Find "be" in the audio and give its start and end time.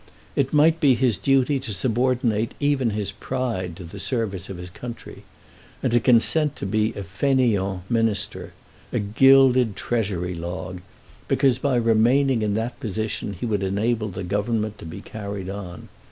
0.79-0.95, 6.65-6.87, 14.85-15.01